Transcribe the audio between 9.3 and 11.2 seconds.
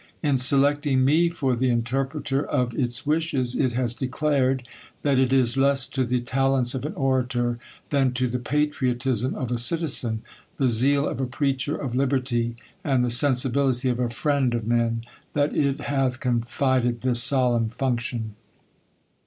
of a citizen, the zeal